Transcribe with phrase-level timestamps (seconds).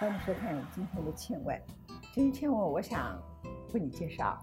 [0.00, 1.54] 欢迎收看今天的《倩问》。
[2.14, 3.22] 今天《倩问》，我想
[3.74, 4.42] 为你介绍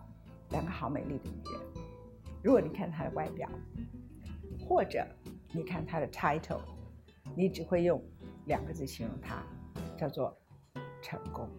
[0.51, 1.83] 两个好美丽的女人。
[2.43, 3.49] 如果你看她的外表，
[4.59, 5.03] 或者
[5.51, 6.61] 你看她的 title，
[7.35, 7.99] 你只会用
[8.45, 9.41] 两个字形容她，
[9.97, 10.37] 叫做
[11.01, 11.49] 成功。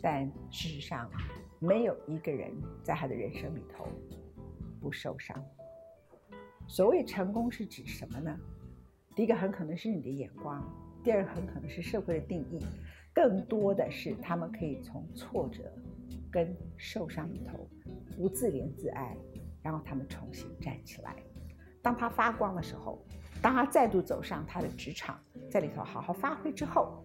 [0.00, 1.08] 但事实上，
[1.60, 2.50] 没有一个人
[2.82, 3.86] 在他的人生里头
[4.80, 5.40] 不受伤。
[6.66, 8.36] 所谓成功是指什么呢？
[9.14, 10.60] 第一个很可能是你的眼光，
[11.04, 12.64] 第二很可能是社会的定义，
[13.12, 15.72] 更多的是他们可以从挫折
[16.30, 17.68] 跟受伤里头
[18.16, 19.16] 不自怜自爱，
[19.62, 21.16] 然后他们重新站起来。
[21.82, 23.04] 当他发光的时候，
[23.42, 25.20] 当他再度走上他的职场，
[25.50, 27.04] 在里头好好发挥之后，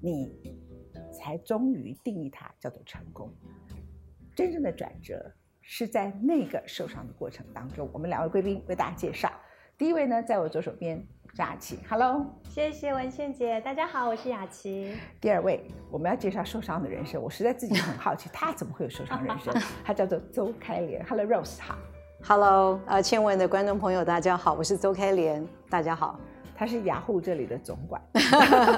[0.00, 0.32] 你
[1.12, 3.30] 才终于定义它叫做成功。
[4.34, 7.88] 真正的转折是在那个受伤的过程当中。
[7.92, 9.30] 我们两位贵宾为大家介绍，
[9.76, 11.06] 第一位呢，在我左手边，
[11.38, 14.96] 雅琪，Hello，谢谢文倩姐，大家好，我是雅琪。
[15.20, 19.52] 第二位，我们要介绍受伤的人生，我实在自己很好奇， 他怎么会有受伤人生？
[19.84, 21.76] 他叫做周开莲，Hello Rose，好
[22.24, 26.18] ，Hello，呃，千文的观众朋友，大家好，我是周开莲，大家好。
[26.56, 28.02] 他是雅虎这里的总管，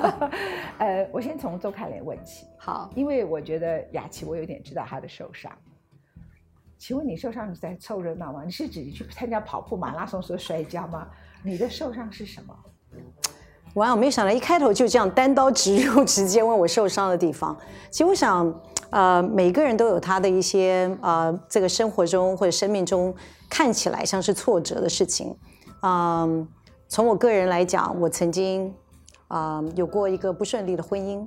[0.79, 5.53] 呃，我先从周开莲问起，好，因为我觉得雅琪，我有点知道他的受伤。
[6.77, 8.43] 请问你受伤是在凑热闹吗？
[8.45, 11.09] 你是指去参加跑步、马拉松时候摔跤吗？
[11.43, 12.55] 你的受伤是什么？
[13.75, 17.57] 哇，我没想到一开头就这样单刀直入，直接问我受伤的地方。
[17.91, 23.15] 其实我想，呃，每个人都有他的一些呃，这个生活中或者生命中
[23.49, 25.37] 看起来像是挫折的事情，
[25.83, 26.49] 嗯。
[26.91, 28.75] 从我个人来讲，我曾经
[29.27, 31.27] 啊有过一个不顺利的婚姻，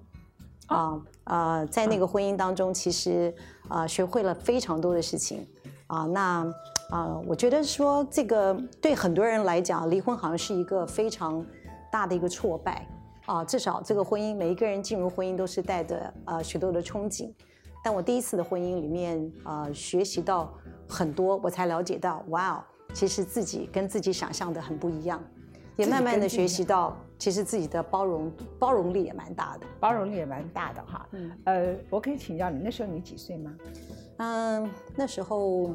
[0.66, 3.32] 啊啊，在那个婚姻当中，其实
[3.68, 5.48] 啊学会了非常多的事情
[5.86, 6.08] 啊。
[6.08, 6.52] 那
[6.92, 11.44] 啊，我觉得说这个对很多人来讲，离婚好像是一个非常
[11.92, 12.86] 大的一个挫败
[13.26, 13.44] 啊。
[13.46, 17.32] 至少这个婚姻，每一个人进入婚姻都是带着呃许多的憧憬。
[17.84, 20.54] 但我第一次的婚姻里面啊，学习到
[20.88, 22.64] 很多，我才了解到，哇哦，
[22.94, 25.20] 其实自己跟自己想象的很不一样。
[25.78, 31.08] 也慢慢的学习到，其实自己的包容包容力也蛮大的，包容力也蛮大的哈。
[31.14, 33.56] 嗯，呃，我可以请教你，那时候你几岁吗？
[34.18, 35.74] 嗯，那时候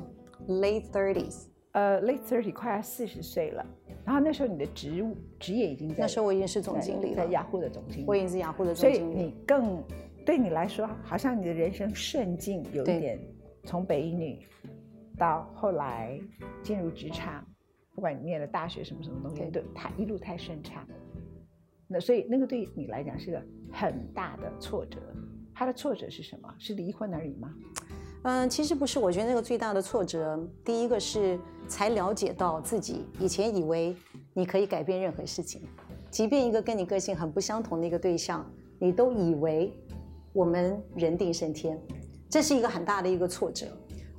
[0.49, 3.67] late thirties，呃，late thirty 快要四十岁了。
[4.05, 9.15] 然后那时候你的职务职业已经在，那时候我已经是总经理了，在雅虎的总经理，我已经是雅虎的总经理。
[9.15, 9.83] 所以你更
[10.25, 13.19] 对你来说，好像你的人生顺境有一点，
[13.65, 14.47] 从北医女
[15.19, 16.21] 到后来
[16.63, 17.45] 进入职场。
[17.95, 20.87] 不管你念了大学什么什么东西，对，太一路太顺畅，
[21.89, 23.43] 那所以那个对你来讲是个
[23.73, 25.01] 很大的挫折。
[25.55, 26.55] 他的挫折是什么？
[26.59, 27.55] 是离婚而已吗？
[28.27, 28.99] 嗯，其实不是。
[28.99, 31.39] 我觉得那个最大的挫折，第一个是
[31.69, 33.95] 才了解到自己以前以为
[34.35, 35.63] 你可以改变任何事情，
[36.11, 38.45] 即便一个跟你个性很不相同的一个对象，
[38.81, 39.73] 你都以为
[40.33, 41.81] 我们人定胜天，
[42.29, 43.67] 这是一个很大的一个挫折。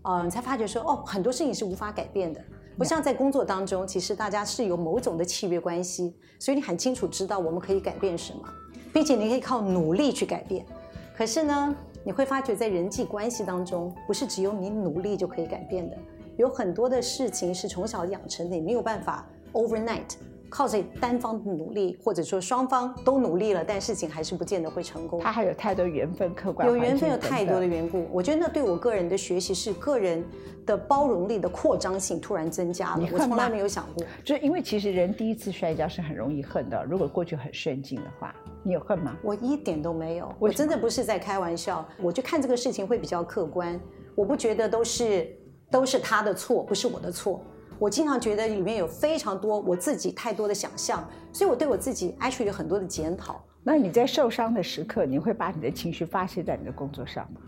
[0.04, 2.42] 嗯，才发觉说哦，很多事情是无法改变的。
[2.78, 8.48] 不像在工作当中，其实大家是有某种的契约关系，所以你很清楚知道我们可以改变什么，
[8.94, 10.66] 并且你可以靠努力去改变。
[11.14, 11.76] 可是呢，
[12.08, 15.98] 你会发觉在人际关系当中，不是只有你努力就可以改变的，
[16.38, 20.16] 有很多的事情是从小养成的，你没有办法 overnight。
[20.50, 25.20] 靠着单方的努力，或者说双方都努力了，但事情还是不见得会成功。
[25.20, 28.08] 他还有太多缘分，客观有缘分，有太多的缘故。
[28.12, 30.24] 我觉得那对我个人的学习是个人
[30.66, 33.08] 的包容力的扩张性突然增加了。
[33.12, 36.84] 我从来没有想过，就是因为其实人第一次摔跤是很容易恨的。
[36.90, 39.16] 如果过去很顺境的话，你有恨吗？
[39.24, 41.88] 我一点都没有，我真的不是在开玩笑。
[42.02, 43.80] 我就看这个事情会比较客观，
[44.16, 45.28] 我不觉得都是
[45.70, 47.42] 都是他的错，不是我的错。
[47.80, 53.44] 我经常觉得里面有非常多我自己太多的想象，所以我对我自己 actually 有很多的检讨。
[53.64, 57.42] 那你在受伤的时刻，你会把你的情绪发泄在你的工作上吗？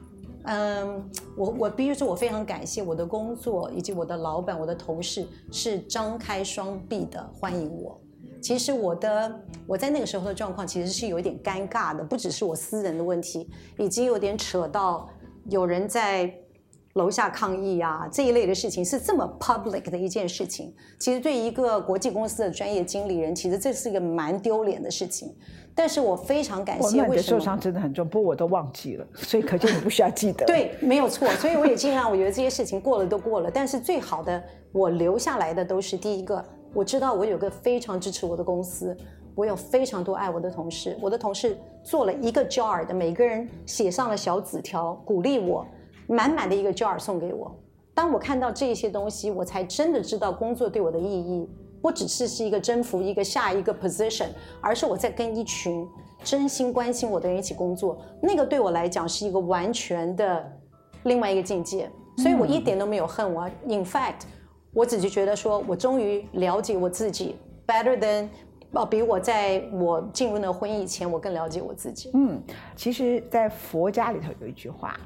[0.44, 8.00] 嗯，我我必须说，我非常感谢我的工作以及我的老板、我的同事是张开双臂的欢迎我。
[8.42, 15.10] 其实我的我在那个时候的状况其实是有一点尴尬的，不只是我私人的问题，已经有点扯到
[15.50, 16.34] 有人在。
[16.94, 20.74] 楼下抗议啊，这一类的事情是这么 public 的一件事情。
[20.98, 25.34] 其实对一个国际公司的专业经理人，其实这是一个蛮丢脸的事情。
[25.76, 27.06] 但是我非常感谢。
[27.06, 30.44] 你的受伤真的很重，不过我都忘记了，所以可见你不需要记得。
[30.48, 31.26] 对，没有错。
[31.36, 33.50] 所以我也尽量，我觉得这些事情过了都过了。
[33.50, 34.44] 但是最好的，
[34.74, 36.44] 我留下来的都是第一个，
[36.74, 38.98] 我知道我有个非常支持我的公司，
[39.36, 40.98] 我有非常多爱我的同事。
[41.00, 45.66] 我的同事做了一个 jar 的，每个人写上了小纸条，鼓励我。
[46.10, 47.56] 满满的一个 jar 送给我，
[47.94, 51.48] 当我看到这些东西，我才真的知道工作对我的意义，
[51.84, 54.30] 不只是是一个征服一个下一个 position，
[54.60, 55.88] 而是我在跟一群
[56.24, 60.52] 真心关心我的人一起工作，那个对我来讲是一个完全的
[61.04, 61.88] 另外一个境界。
[62.18, 63.50] 所以我一点都没有恨我。
[63.66, 64.24] In fact，
[64.74, 68.28] 我只是觉得说我终于了解我自己，better than
[68.74, 72.12] 哦，比我在我进入那婚姻以前，我更了解我自己。
[72.16, 72.42] 嗯，
[72.76, 75.00] 其实，在佛家里头有一句话，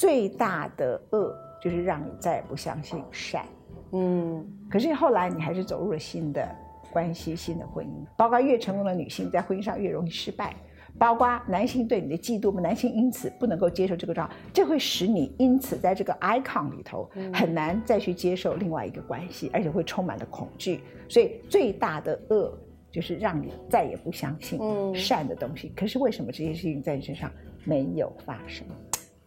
[0.00, 3.44] 最大的恶就是让你再也不相信善。
[3.92, 6.48] 嗯，可是后来你还是走入了新的
[6.90, 10.56] 关系、新的婚姻，包括越成功的女性在婚姻上越容易失败，
[10.98, 20.80] 包括男性对你的嫉妒，男性因此不能够接受这个状况，这会使你因此在这个 icon 里头很难再去接受另外一个关系，而且会充满了恐惧。
[21.10, 22.56] 所以最大的恶
[22.90, 24.58] 就是让你再也不相信
[24.94, 25.70] 善的东西。
[25.76, 27.30] 可是为什么这些事情在你身上
[27.66, 28.66] 没有发生？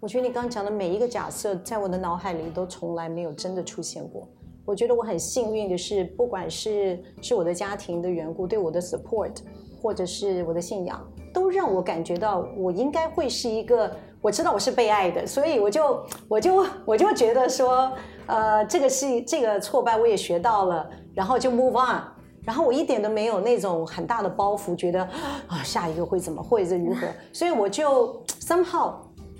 [0.03, 4.27] 我觉得你刚刚讲的每一个假设，在我的脑海里都从来没有真的出现过。
[4.65, 9.38] 我觉得我很幸运的是，不管是是我的家庭的缘故，对我的 support，
[9.81, 11.01] 或者是我的信仰，
[11.33, 13.89] 都让我感觉到我应该会是一个，
[14.19, 17.89] 我知道我是被爱的，所以我就我就我就觉得说，
[18.25, 20.85] 呃，这个是这个挫败我也学到了，
[21.15, 22.03] 然后就 move on，
[22.44, 25.01] 然后我一点都没有那种很大的包袱，觉得
[25.47, 28.95] 啊下一个会怎么会是如何，所以我就 somehow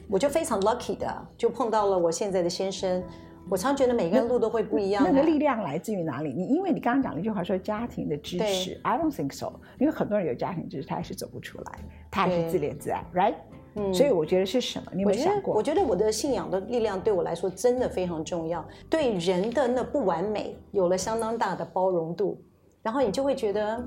[0.10, 3.04] 我就非常 lucky 的就碰到了我现在的先生。
[3.50, 5.04] 我常觉得每个人路都会不一样。
[5.04, 6.32] 那个力量来自于哪里？
[6.32, 8.80] 你因为你刚刚讲了一句话，说家庭的支持。
[8.84, 9.52] I don't think so。
[9.78, 11.80] 因为很多人有家庭支持，他还是走不出来，
[12.10, 13.36] 他还是自怜自爱，right？
[13.76, 13.94] 嗯。
[13.94, 14.90] 所以我觉得是什么？
[14.96, 15.54] 你有没有想过？
[15.54, 18.66] 我觉得我的信仰的力量对我来说真的非常重要。
[18.90, 22.42] 对人的那不完美有了相当大的包容度，
[22.82, 23.78] 然后你就会觉得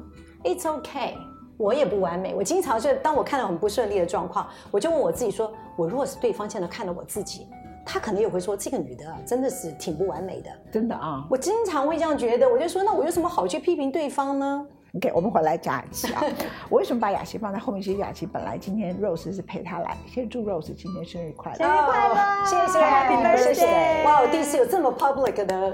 [0.44, 1.14] It's okay，
[1.56, 2.34] 我也不完美。
[2.34, 7.46] 我经常就当我看到很不顺利的状况，我就问我自己说：我如果是对方，现在看到我自己。
[7.88, 11.24] 他可能也会说，这个女的真的是挺不完美的，真的啊。
[11.30, 16.08] 我经常会这样觉得，我就说，那我有什么好去批评对方呢？OK，我们回来讲一下，
[16.68, 17.82] 我为什么把雅琪放在后面？
[17.82, 24.04] 其实雅琪本来今天 Rose 是陪她来，先祝 Rose 今天生日快乐，生日快乐，谢谢，Happy Birthday！
[24.04, 25.72] 哇，我第一次有这么 public 的，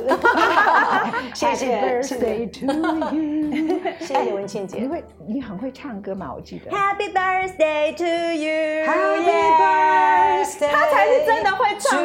[1.35, 2.67] 谢谢，Birthday to
[3.15, 4.79] you， 谢谢文倩姐。
[4.79, 6.33] 你会，你很会唱歌嘛？
[6.35, 9.23] 我记得，Happy Birthday to you，Happy
[9.61, 12.03] Birthday，他才是真的会唱。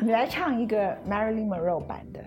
[0.00, 2.20] 你来唱一个 Marilyn Monroe 版的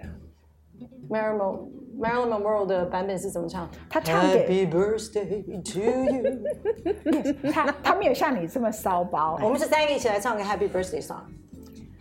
[1.10, 1.70] Marilyn
[2.00, 3.68] Marilyn Monroe 的版本是怎么唱？
[3.90, 5.80] 他唱给 Happy Birthday to
[6.14, 7.52] you。
[7.52, 9.40] 他他没有像你这么骚包。
[9.44, 11.24] 我们是三个一起来唱个 Happy Birthday song。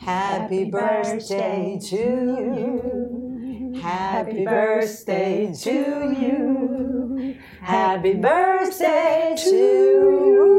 [0.00, 1.96] Happy Birthday to
[2.58, 3.22] you。
[3.82, 5.70] Happy birthday to
[6.12, 7.34] you.
[7.62, 10.51] Happy birthday to you.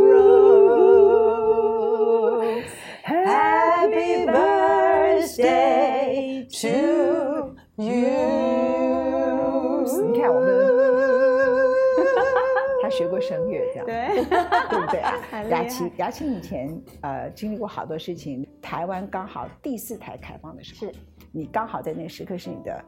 [13.27, 14.23] 声乐，这样对
[14.69, 15.13] 对不对啊？
[15.49, 16.69] 雅琪，雅琪以前
[17.01, 18.47] 呃经历过好多事情。
[18.61, 20.99] 台湾刚好第四台开放的时候，是
[21.31, 22.83] 你刚好在那个时刻是你的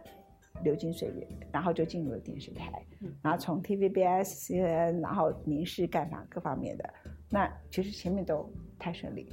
[0.64, 2.72] 流金岁月，然后就进入了电视台，
[3.22, 6.94] 然后从 TVBS、CNN，然后民事干法各方面的，
[7.30, 8.50] 那其实前面都
[8.80, 9.32] 太顺利。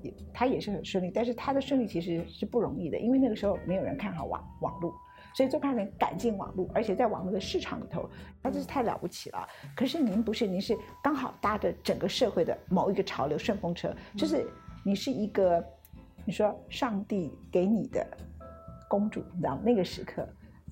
[0.00, 4.94] 也他也是很顺利，但是他的顺利其实是不容易的，因为那个时候没有人看好网网络，
[5.34, 8.08] 所以周刊人赶进网络，而且在网络的市场里头，
[8.42, 9.48] 他真是太了不起了。
[9.76, 14.46] 可是您不是，您是刚好搭着整个社会的某一个潮流顺风车，就是
[14.84, 15.64] 你是一个，
[16.24, 18.04] 你说上帝给你的
[18.88, 20.28] 公主，你知道那个时刻。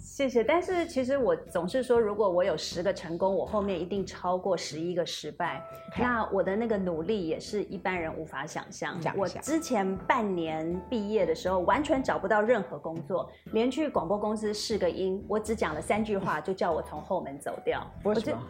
[0.07, 5.63] 谢谢，但是其实我总是说，如果我有十个成功，我后面一定超过十一个失败。
[5.99, 8.99] 那我的那个努力也是一般人无法想象。
[9.17, 17.85] 我之前半年毕业的时候，完全找不到任何工作，连去广播公司试个音，我只讲了三句话，就叫我从后门走掉。
[18.05, 18.41] 为什么？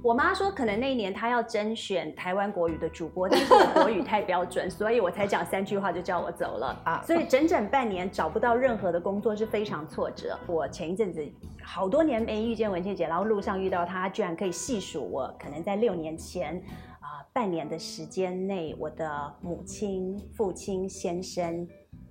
[0.00, 7.02] 我妈说，可能那一年她要甄选台湾国语的主播，但是我国语太标准， 所以我才讲三句话就叫我走了啊。
[7.04, 10.38] 所以整整半年找不到任何的工作是非常挫折。
[10.46, 11.26] 我前一阵子
[11.62, 16.56] 好多年没遇见文倩姐，然后路上遇到她，居然可以细数我可能在六年前
[17.00, 21.66] 啊半年的时间内，我的母亲、父亲、先生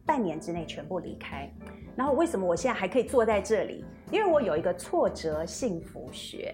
[0.05, 1.49] 半年之内全部离开。
[1.95, 3.85] 然后为什么我现在还可以坐在这里？
[4.11, 6.53] 因为我有一个挫折幸福学。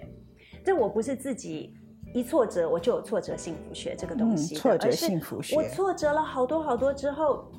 [0.63, 1.75] 这我不是自己
[2.13, 5.55] 一挫折我就有挫折幸福学这个东西，挫折幸福学。
[5.55, 7.51] 我挫折了好多好多之后，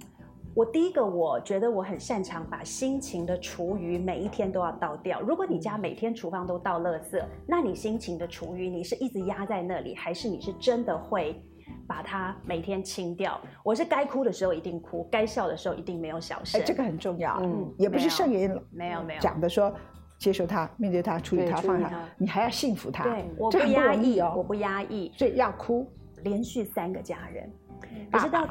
[0.54, 5.20] 我第一个我觉得我很擅长把心情的厨余每一天都要倒掉。
[5.20, 11.42] 如果你家每天厨房都倒垃圾，那你心情的厨余你是一直压在那里，还是你是真的会
[11.88, 13.40] 把它每天清掉？
[13.64, 16.60] 我是该哭的时候一定哭，该笑的时候一定没有小声。
[16.60, 17.38] 哎，这个很重要。
[17.42, 19.74] 嗯，也不是圣言没有没有讲的说。
[20.24, 23.04] 接受他，面对他，处理他，放下，你还要幸福他。
[23.04, 25.86] 对，我不压抑哦，我不压抑，所以要哭。
[26.22, 27.52] 连续三个家人，
[28.18, 28.48] 知道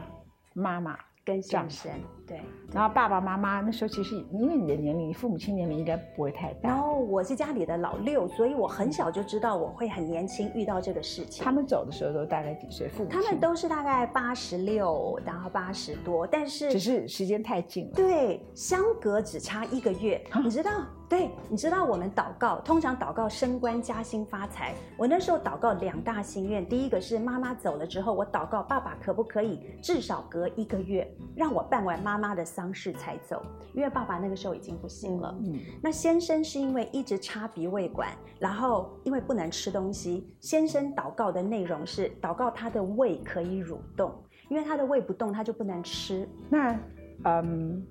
[0.54, 0.96] 妈妈。
[1.26, 1.90] 跟先生
[2.26, 2.40] 对，
[2.72, 6.70] 然后爸爸妈妈那时候其实因为你的年龄，你父母亲年龄应该不会太大。
[6.70, 11.44] 然后我是家里的老六，所以我很小就知道我会很年轻遇到这个事情。
[11.44, 12.88] 他们走的时候都大概几岁？
[12.88, 17.92] 父母他们都是大概八十六，然后八十多，但是只是时间太近了。
[17.94, 20.72] 对，相隔只差一个月，你知道。
[21.10, 24.74] 对，你知道我们祷告，通常祷告升官加薪发财。
[24.98, 33.42] 我那时候祷告两大心愿，第一个是妈妈走了之后，我祷告爸爸可不可以至少隔一个月让我办完妈妈的丧事才走，
[33.74, 35.36] 因为爸爸那个时候已经不行了。
[35.46, 44.14] 嗯，那先生是因为一直插鼻胃管，然后因为不能吃东西，先生祷告的内容是祷告他的胃可以蠕动，
[44.50, 46.28] 因为他的胃不动，他就不能吃。
[46.50, 46.80] 那，
[47.26, 47.86] 嗯。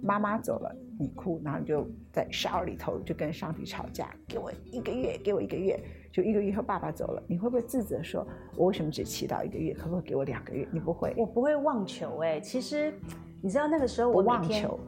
[0.00, 5.76] 妈妈走了，你哭，然后你就在 shower 里头就跟上帝吵架，给我一个月，给我一个月，
[6.12, 8.26] 就一个月后爸爸走了，你会不会自责说，
[8.56, 10.68] 我为什么只祈祷一个月，可不可以给我两个月？
[10.70, 12.92] 你不会，我不会忘求哎，其实
[13.40, 14.78] 你知道那个时候我忘求，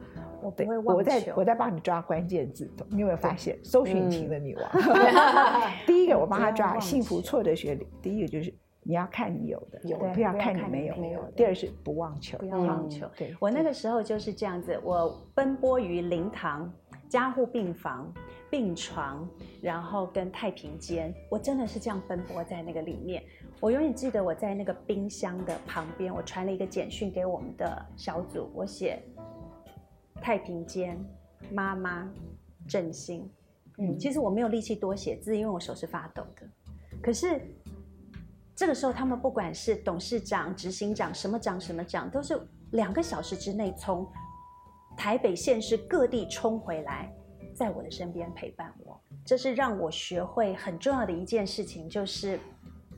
[0.41, 3.57] 我不会忘，我在我在帮你抓关键字，你有没有发现？
[3.63, 4.69] 搜寻引擎的女王，
[5.87, 8.53] 第一个我帮他抓幸福错的学历，第一个就是。
[8.87, 10.95] 你要看你有的，有不要看你没有。
[10.97, 11.19] 没有。
[11.35, 13.09] 第二是不忘求，不要忘求。
[13.17, 16.71] 对，我那个时候就是这样子，我奔波于灵堂、
[17.09, 18.11] 加护病房、
[18.49, 19.27] 病床，
[19.61, 23.23] 然后跟太平间，我真的是这样奔波在那个里面。
[23.59, 29.01] 我永远记得我在那个冰箱的旁边，我传了一个简讯给我们的小组，我写
[30.21, 30.97] 太平间
[31.51, 32.09] 妈妈
[32.67, 33.29] 振兴。
[33.77, 36.47] 嗯，其实我没有力气多写字，因为我手是发抖的。
[37.01, 37.41] 可是。
[38.57, 42.39] 这个时候，他们不管是董事长、执行长，什么长什么长，都是
[42.71, 44.09] 两个小时之内从
[44.95, 47.13] 台北县市各地冲回来，
[47.53, 48.99] 在我的身边陪伴我。
[49.25, 52.39] 这是让我学会很重要的一件事情，就是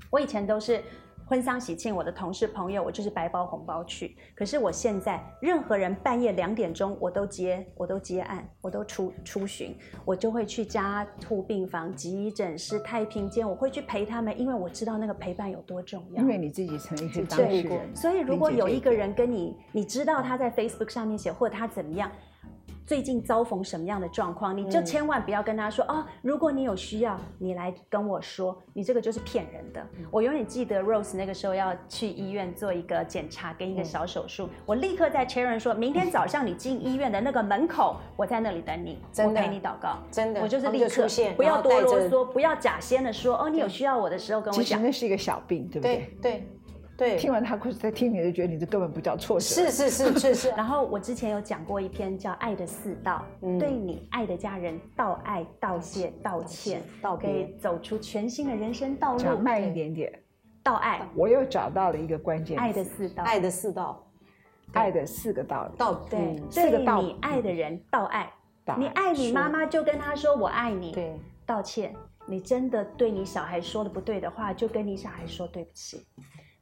[0.10, 0.84] 我以前都是。
[1.28, 4.16] 婚丧喜庆，我的同事朋友，我就是白包红包去。
[4.34, 16.22] 可是我现在，任何人半夜两点钟，我都接，我都接案，我都出出巡，我就会去家护病房、急诊室、太平间，我会去陪他们，因为我知道那个陪伴有多重要。
[16.22, 22.10] 因为你自己曾经是当事人，所以如果有一个人跟你，你知道他在 Facebook 上面写，或者他怎么样。
[22.88, 26.06] 最近遭逢什么样的状况，你就千万不要跟他说哦。
[26.22, 29.86] 如果你有需要，你来跟我说，你这个就是骗人的。
[30.10, 39.98] 我永远记得 Rose 那个时候要去医院做一个检查跟一个小手术，我立刻在 Charon 说明天早上你进医院的那个门口，我在那里等你，我陪你祷告。
[40.10, 44.64] 真的，我就是立刻现，不要多啰嗦，不要假先的说哦，你有需要我的时候跟我讲。
[44.64, 46.18] 其实那是一个小病，对不对？
[46.22, 46.32] 对。
[46.32, 46.48] 对，
[47.18, 49.46] 听完他故事再听你，就觉得你这根本不叫挫折。
[49.46, 50.50] 是是是是是。
[50.58, 53.24] 然后我之前有讲过一篇叫《爱的四道》，
[53.60, 56.82] 对你爱的家人道爱、道谢、道歉，
[57.22, 59.38] 可以走出全新的人生道路。
[59.38, 60.12] 慢一点点，
[60.64, 61.08] 道爱。
[61.14, 62.58] 我又找到了一个关键。
[62.58, 64.08] 爱的四道，爱的四道，
[64.74, 65.70] 爱的四个道。
[65.78, 67.02] 道对，四个道。
[67.02, 68.32] 你爱的人道爱，
[68.78, 70.92] 你爱你妈妈就跟她说我爱你。
[70.94, 71.94] 对，道歉。
[72.30, 76.06] 你真的对你小孩说的不对的话，就跟你小孩说对不起。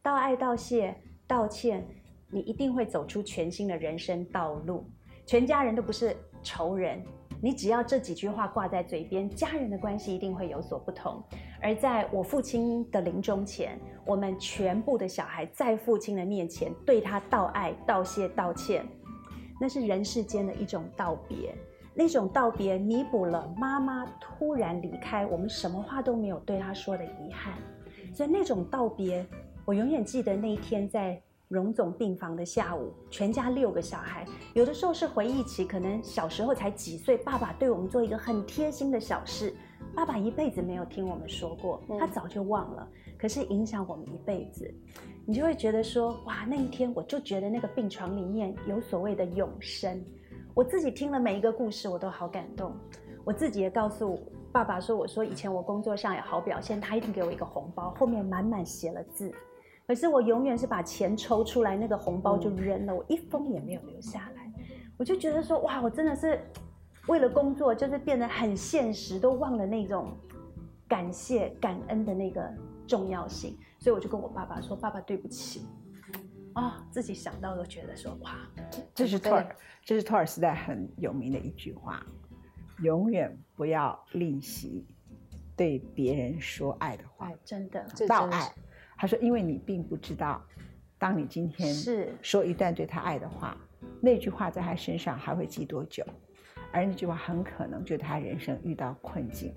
[0.06, 0.96] 道爱、道谢、
[1.26, 1.84] 道歉，
[2.30, 4.86] 你一定会走出全新的人生道路。
[5.26, 7.04] 全家人都不是仇人，
[7.42, 11.24] 你只要这几句话挂在嘴边，家人的关系一定会有所不同。
[11.60, 18.86] 而在我父亲的临终前，我们全部的小孩在父亲的面前对他道爱、道谢、道歉，
[19.60, 21.56] 那是人世间的一种道别。
[21.96, 27.56] 那种道别弥补了妈妈突然离开，我们什么话都没有对他说的遗憾。
[28.14, 29.26] 所以那种道别。
[29.66, 39.56] 我永远记得那一天在荣总病房的下午，全家六个小孩，有的时候是回忆起可能小时候才几岁，爸爸对我们做一个很贴心的小事，
[39.96, 44.72] 爸爸一辈子没有听我们说过，他早就忘了，可是影响我们一辈子，
[45.26, 50.00] 你就会觉得说，哇，那一天我就觉得那个病床里面有所谓的永生，
[50.54, 52.72] 我自己听了每一个故事，我都好感动，
[53.24, 54.20] 我自己也告诉
[54.52, 59.32] 爸爸说，我说以前我工作上有好表现，他一定给我一个红包，后面满满写了字。
[59.88, 64.51] 可是我永远是把钱抽出来，那个红包就扔了，我一封也没有留下来。
[64.98, 66.42] 我就觉得说，哇，我真的是
[67.08, 70.18] 为了工作，就是变得很现实，都忘了那种
[70.88, 72.51] 感谢、感恩的那个
[72.88, 73.58] 重要性。
[73.80, 75.68] 所以我就跟我爸爸说：“爸爸，对不起。”
[76.54, 78.38] 啊，自己想到都觉得说，哇，
[78.94, 82.04] 这是托尔，这是托尔斯泰很有名的一句话：
[82.82, 84.88] 永远不要吝惜
[85.56, 87.30] 对别人说爱的话。
[87.44, 88.51] 真的，道爱。
[88.98, 90.42] 他说：“因为你并不知道，
[90.98, 93.58] 当你今天是说一段对他爱的话，
[94.02, 96.06] 那句话在他身上还会记多久？
[96.72, 99.54] 而那句话很可能就他人生遇到困境、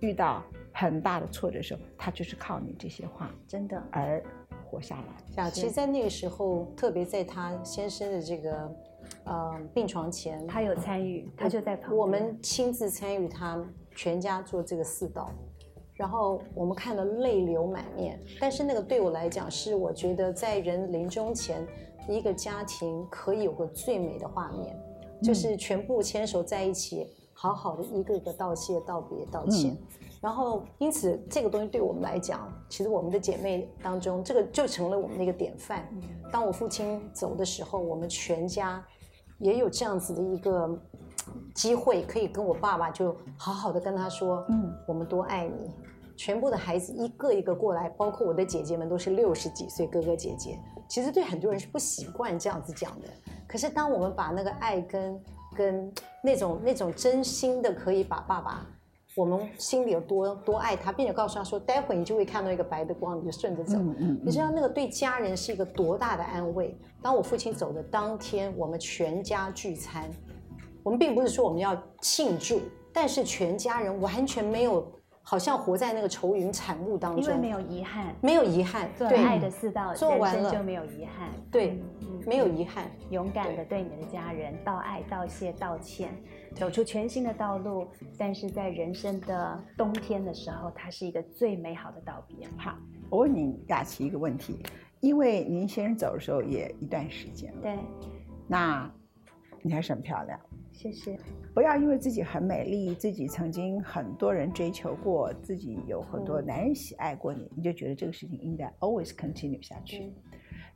[0.00, 0.42] 遇到
[0.72, 4.22] 很大的挫折的时候，他就是靠你这些话真的而
[4.64, 4.96] 活下
[5.36, 5.50] 来。
[5.50, 8.76] 其实在那个时候，特别在他先生的这个
[9.24, 11.98] 呃病床前，他有参与，他就在旁边。
[11.98, 13.60] 我们亲自参与他
[13.96, 15.28] 全家做这个四祷，
[16.00, 18.18] 然后我们看了泪流满面。
[18.40, 21.62] 但是那个对我来讲，是我觉得在人临终前，
[22.08, 24.74] 一个家庭可以有个最美的画面，
[25.22, 29.76] 就是全部牵手在一起，好好的一个个道谢、道别、道歉。
[30.22, 35.86] 然后，因此这个东西对我们来讲，其实我们的姐妹当中，这个就成了我们的一个典范。
[36.32, 38.82] 当我父亲走的时候，我们全家
[39.40, 40.70] 也有这样子的一个
[41.54, 45.74] 机会，可以跟我爸爸就好好的跟他说：“嗯，我们多爱你。”
[46.16, 50.58] 全部的孩子一个一个过来，包括我的姐姐们都是六十几岁哥哥姐姐。
[50.86, 53.08] 其实对很多人是不习惯这样子讲的。
[53.48, 55.20] 可是当我们把那个爱跟
[55.56, 55.92] 跟
[56.22, 58.66] 那种那种真心的，可以把爸爸。
[59.16, 63.76] 我们心里有多多爱他，并且告诉他说，待会你就会看到一个白的光，你就顺着走。
[64.22, 66.78] 你知道那个对家人是一个多大的安慰？
[67.02, 70.08] 当我父亲走的当天，我们全家聚餐，
[70.84, 72.60] 我们并不是说我们要庆祝，
[72.92, 74.86] 但是全家人完全没有，
[75.22, 81.80] 好像活在那个愁云惨雾当中，因为没有遗憾，没有遗憾，对爱的四道，做完了就没有遗憾，对，
[82.26, 86.10] 没有遗憾，勇敢的对你的家人道爱、道谢、道歉。
[86.56, 87.86] 走出全新的道路，
[88.18, 92.48] 但是在人生的冬天的时候，它是一个最美好的道别。
[92.58, 92.76] 好，
[93.08, 94.60] 我问你雅琪一个问题，
[94.98, 97.78] 因为您先生走的时候也一段时间了，对，
[98.48, 98.90] 那
[99.62, 100.40] 你还是很漂亮，
[100.72, 101.16] 谢谢。
[101.54, 110.12] 不要因为自己很美丽，自己曾经很多人追求过，自己有很多男人喜爱过你，你就觉得这个事情应该 always continue 下去。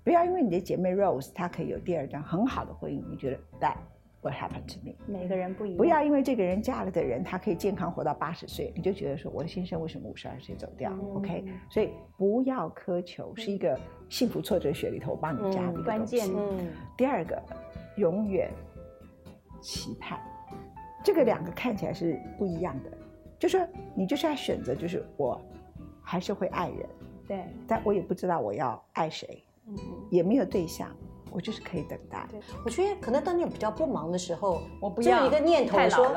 [0.03, 3.77] 不要因为你的姐妹 Rose 她可以有第二段很好的婚姻，你觉得 that。
[4.21, 4.95] What happened to me？
[5.07, 5.77] 每个人不一样。
[5.77, 11.45] 不要因为这个人嫁了的人，他可以健康活到八十岁，你就觉得说我的先生为什么五十二岁走掉？OK？
[11.69, 16.27] 所以不要苛求，是一个幸福挫折学里头帮你加的关键。
[16.35, 16.71] 嗯。
[16.97, 17.39] 第二个，
[17.97, 18.51] 永远
[19.61, 20.19] 期盼，
[21.05, 22.91] 这个两个看起来是不一样的。
[23.39, 23.61] 就说
[23.95, 25.41] 你就是要选择，就是我
[26.03, 26.89] 还是会爱人，
[27.29, 29.77] 对，但我也不知道我要爱谁，嗯，
[30.11, 30.89] 也没有对象。
[31.35, 32.25] 我就是可以等待。
[32.65, 36.09] 我觉得可能当你比较不忙的时候，我不要一个念头说，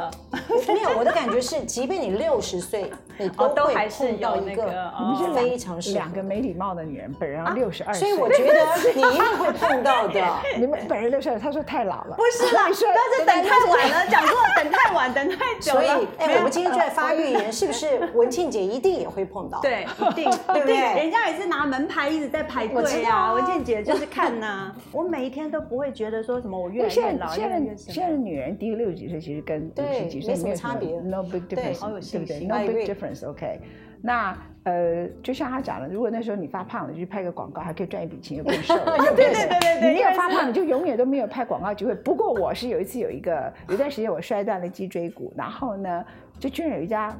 [0.67, 0.89] 没有。
[0.95, 10.23] 我的感觉是，即便你六十岁， 你都会碰到一个你们非常两个没礼貌的女人，本人六十二岁，所以我觉得你一定会碰到的。
[10.55, 15.81] 你们本人六十二，他说太老了，不是啦，但是等太晚了，讲座，等太晚，等太久了。
[15.81, 17.97] 所以，哎，我们今天就在发预言，是不是？
[18.13, 20.75] 文庆姐一定也会碰到，对，一定， 对不对？
[20.75, 23.33] 人家也是拿门牌一直在排队啊。
[23.33, 25.06] 文庆姐就是看呐，我。
[25.07, 33.59] 每一天都不会觉得说什么我越来越老，现在现在女人低于六十几岁其实跟五十几岁没什么差别，no big difference，对不对？no big difference，OK。
[33.99, 38.95] 那呃，就像他讲的，如果那时候你发胖了，就去拍个广告，还可以赚一笔钱，又变瘦了。
[39.15, 41.95] 对对对对对，你没有发胖，你就永远都没有拍广告机会。
[41.95, 46.05] 不过我是有一次有一个有段时间我摔断了脊椎骨，然后呢，
[46.39, 47.17] 就居然有一家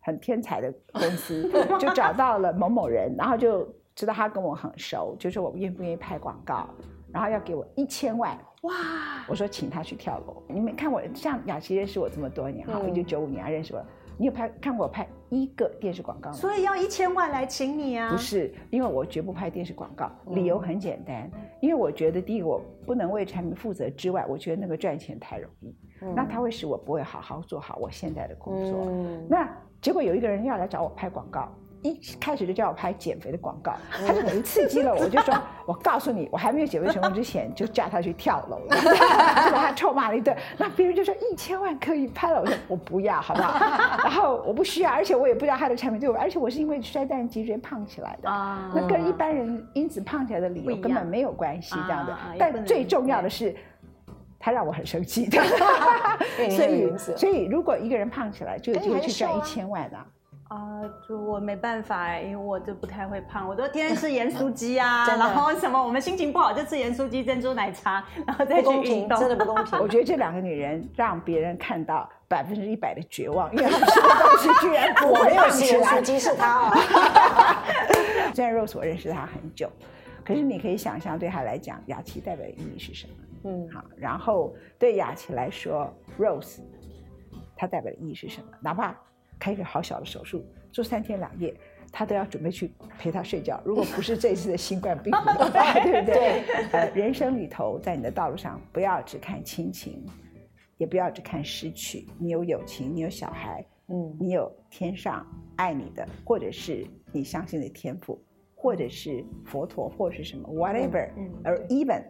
[0.00, 3.68] 很天才的公司 就找到了某某人，然后就。
[3.94, 6.68] 知道他跟我很熟，就说我愿不愿意拍广告，
[7.12, 8.72] 然后要给我一千万哇！
[9.28, 10.42] 我说请他去跳楼。
[10.48, 13.84] 你们看我像雅琪认识我这么多年哈，一九九五年认识我，
[14.16, 16.36] 你有拍看过我拍一个电视广告吗？
[16.36, 18.10] 所以要一千万来请你啊？
[18.10, 25.74] 不是，因为我绝不拍电视广告，理由很简单，因为我觉得第一个我不能为产品负责之外，我觉得那个赚钱太容易，
[26.14, 28.90] 那他会使我不会好好做好我现在的工作。
[29.28, 29.48] 那
[29.80, 31.48] 结果有一个人要来找我拍广告。
[31.82, 33.72] 一开始就叫我拍减肥的广告，
[34.06, 35.34] 他就等于刺激了我，就说
[35.66, 38.60] ：“我告诉你，我还没有减肥成功之前，就叫他去跳楼。
[38.70, 40.36] ”就把他臭骂了一顿。
[40.58, 43.58] 那别人就说：“一千万可以拍了。”我说：“我不要，好不好？”
[44.04, 48.28] 然后我不需要，而且我也不知道他的产品对我，而且我是因为摔断脊椎胖起来的，
[48.74, 52.16] 那跟一般人因此胖起来的理由根本没有关系，这样的。
[52.38, 53.56] 但最重要的是，
[54.38, 55.40] 他让我很生气的。
[56.50, 59.96] 所以，所以如果一个人胖起来，就有机会去赚一千万的。
[59.96, 60.06] 啊，
[61.06, 69.78] 就我没办法，因为我就不太会胖，我都天天吃盐酥鸡啊， 然后什么，我们心情不好就吃盐酥鸡、珍珠奶茶，然后再去运动，真的不公平。
[69.78, 76.72] 我觉得这两个女人让别人看到百分之一百的绝望，因为吃的东西居然我没有吃盐酥鸡是她。
[78.34, 79.70] 虽然 Rose 我认识她很久，
[80.24, 83.14] 可是你可以想象对她来讲，雅琪代表的意义是什么？
[83.44, 86.58] 嗯，好，然后对雅琪来说，Rose
[87.56, 88.48] 她代表的意义是什么？
[88.60, 88.96] 哪怕。
[89.40, 91.52] 开一个好小的手术，住三天两夜，
[91.90, 93.60] 他都要准备去陪他睡觉。
[93.64, 95.18] 如果不是这次的新冠病毒，
[95.82, 96.44] 对不对？
[96.70, 100.04] 呃，人生里头，在你的道路上，不要只看亲情，
[100.76, 102.06] 也不要只看失去。
[102.18, 105.26] 你有友情，你有小孩，嗯，你有天上
[105.56, 108.22] 爱你的，或者是你相信的天赋，
[108.54, 112.04] 或者是佛陀，或者是什么 whatever，嗯，而 even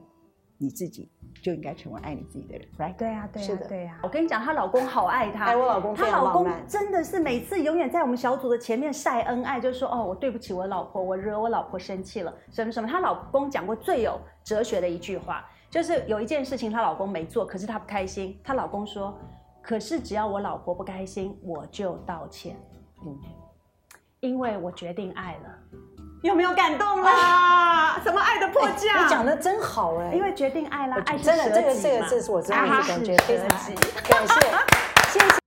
[0.59, 1.09] 你自己。
[1.43, 2.97] 就应该成为爱你自己的人，right？
[2.97, 4.01] 对啊，对啊，对啊。
[4.03, 12.89] 我跟你讲，她老公好爱她，爱我老公，她老公真的是每次永远在我们小组的前面晒恩爱，就是说哦，我对不起我老婆，我惹我老婆生气了，什么什么。
[12.89, 19.19] 她老公讲过最有哲学的一句话，就是有一件事情她老公没做，可是她不开心，她老公说，
[19.63, 22.57] 可是只要我老婆不开心，我就道歉，
[23.07, 23.19] 嗯，
[24.21, 25.59] 因为我决定爱了。
[26.23, 27.99] 有没有感动啦？
[28.05, 29.05] 什么爱的迫降？
[29.05, 30.13] 你讲的真好哎！
[30.15, 33.75] 因为决定爱啦，爱真的，这个这个这是我真的是感觉非常感谢，
[35.13, 35.40] 谢谢。